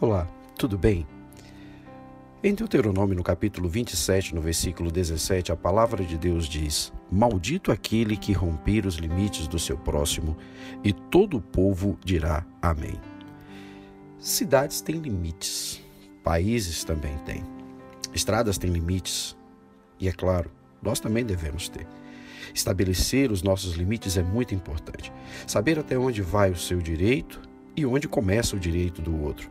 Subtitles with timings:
[0.00, 0.28] Olá,
[0.58, 1.06] tudo bem?
[2.42, 8.16] Em Deuteronômio, no capítulo 27, no versículo 17, a palavra de Deus diz: Maldito aquele
[8.16, 10.36] que romper os limites do seu próximo,
[10.82, 13.00] e todo o povo dirá Amém.
[14.18, 15.80] Cidades têm limites,
[16.24, 17.44] países também têm,
[18.12, 19.36] estradas têm limites,
[20.00, 20.50] e é claro,
[20.82, 21.86] nós também devemos ter.
[22.52, 25.12] Estabelecer os nossos limites é muito importante.
[25.46, 29.50] Saber até onde vai o seu direito e onde começa o direito do outro.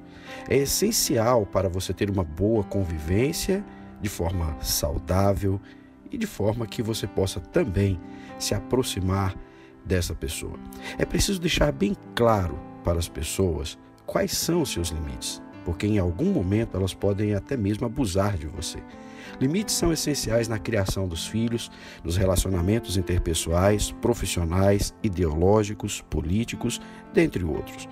[0.49, 3.63] É essencial para você ter uma boa convivência
[4.01, 5.59] de forma saudável
[6.11, 7.99] e de forma que você possa também
[8.37, 9.35] se aproximar
[9.85, 10.57] dessa pessoa.
[10.97, 15.97] É preciso deixar bem claro para as pessoas quais são os seus limites, porque em
[15.97, 18.79] algum momento elas podem até mesmo abusar de você.
[19.39, 21.71] Limites são essenciais na criação dos filhos,
[22.03, 26.79] nos relacionamentos interpessoais, profissionais, ideológicos, políticos,
[27.13, 27.87] dentre outros.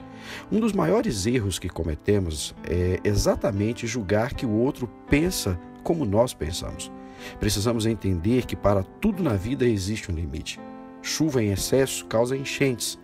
[0.51, 6.33] Um dos maiores erros que cometemos é exatamente julgar que o outro pensa como nós
[6.33, 6.91] pensamos.
[7.39, 10.59] Precisamos entender que para tudo na vida existe um limite.
[11.01, 12.99] Chuva em excesso causa enchentes.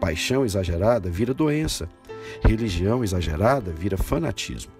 [0.00, 1.88] Paixão exagerada vira doença.
[2.42, 4.72] Religião exagerada vira fanatismo.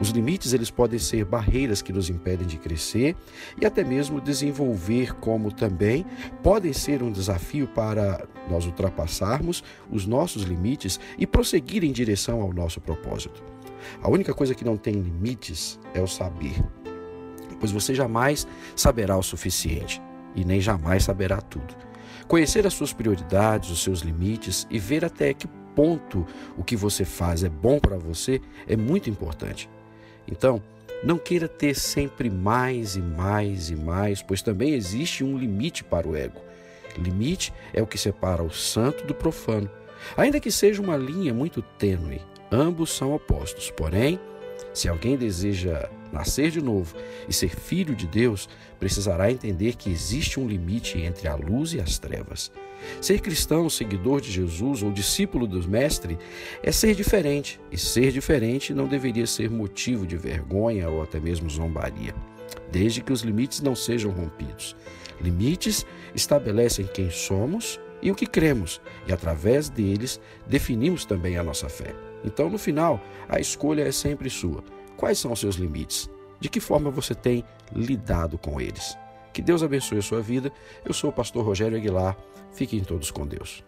[0.00, 3.16] Os limites eles podem ser barreiras que nos impedem de crescer
[3.60, 6.04] e até mesmo desenvolver, como também
[6.42, 12.52] podem ser um desafio para nós ultrapassarmos os nossos limites e prosseguir em direção ao
[12.52, 13.42] nosso propósito.
[14.02, 16.60] A única coisa que não tem limites é o saber,
[17.60, 20.02] pois você jamais saberá o suficiente
[20.34, 21.74] e nem jamais saberá tudo.
[22.26, 27.04] Conhecer as suas prioridades, os seus limites e ver até que ponto o que você
[27.04, 29.68] faz é bom para você é muito importante.
[30.26, 30.62] Então,
[31.02, 36.08] não queira ter sempre mais e mais e mais, pois também existe um limite para
[36.08, 36.40] o ego.
[36.96, 39.70] Limite é o que separa o santo do profano.
[40.16, 43.70] Ainda que seja uma linha muito tênue, ambos são opostos.
[43.70, 44.18] Porém,
[44.72, 46.96] se alguém deseja nascer de novo
[47.28, 48.48] e ser filho de Deus,
[48.78, 52.50] precisará entender que existe um limite entre a luz e as trevas.
[53.00, 56.18] Ser cristão, seguidor de Jesus ou discípulo do Mestre
[56.62, 61.48] é ser diferente, e ser diferente não deveria ser motivo de vergonha ou até mesmo
[61.50, 62.14] zombaria,
[62.70, 64.76] desde que os limites não sejam rompidos.
[65.20, 71.68] Limites estabelecem quem somos e o que cremos, e através deles definimos também a nossa
[71.68, 71.94] fé.
[72.24, 74.62] Então, no final, a escolha é sempre sua.
[74.96, 76.10] Quais são os seus limites?
[76.40, 78.96] De que forma você tem lidado com eles?
[79.34, 80.52] Que Deus abençoe a sua vida.
[80.84, 82.16] Eu sou o pastor Rogério Aguilar.
[82.52, 83.64] Fiquem todos com Deus.